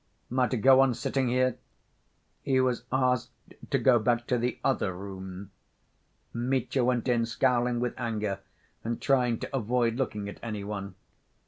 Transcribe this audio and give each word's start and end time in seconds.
Am 0.31 0.39
I 0.39 0.47
to 0.47 0.57
go 0.57 0.79
on 0.79 0.95
sitting 0.95 1.27
here?" 1.29 1.59
He 2.41 2.59
was 2.59 2.85
asked 2.91 3.29
to 3.69 3.77
go 3.77 3.99
back 3.99 4.25
to 4.25 4.39
the 4.39 4.57
"other 4.63 4.95
room." 4.95 5.51
Mitya 6.33 6.83
went 6.83 7.07
in, 7.07 7.23
scowling 7.27 7.79
with 7.79 7.93
anger, 7.99 8.39
and 8.83 8.99
trying 8.99 9.37
to 9.41 9.55
avoid 9.55 9.97
looking 9.97 10.27
at 10.27 10.39
any 10.41 10.63
one. 10.63 10.95